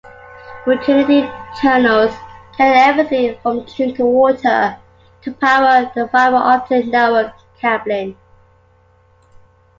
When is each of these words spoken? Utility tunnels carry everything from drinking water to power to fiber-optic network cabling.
Utility 0.65 1.29
tunnels 1.59 2.11
carry 2.57 2.75
everything 2.79 3.37
from 3.43 3.61
drinking 3.65 4.07
water 4.07 4.75
to 5.21 5.31
power 5.33 5.91
to 5.93 6.07
fiber-optic 6.07 6.87
network 6.87 7.31
cabling. 7.59 8.17